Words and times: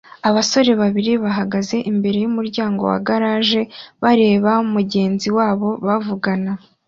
Abasore 0.29 0.71
babiri 0.81 1.11
bahagaze 1.23 1.75
imbere 1.91 2.17
yumuryango 2.23 2.81
wa 2.91 2.99
garage 3.07 3.61
bareba 4.03 4.51
mugenzi 4.73 5.27
wabo 5.37 5.69
bavugana 5.85 6.51